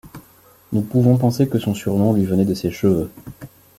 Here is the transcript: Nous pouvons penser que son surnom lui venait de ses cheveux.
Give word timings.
Nous 0.73 0.81
pouvons 0.81 1.15
penser 1.19 1.47
que 1.47 1.59
son 1.59 1.75
surnom 1.75 2.13
lui 2.15 2.25
venait 2.25 2.43
de 2.43 2.55
ses 2.55 2.71
cheveux. 2.71 3.11